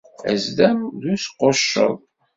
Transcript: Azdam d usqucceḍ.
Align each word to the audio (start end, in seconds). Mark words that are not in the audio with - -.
Azdam 0.31 0.79
d 1.01 1.03
usqucceḍ. 1.13 1.95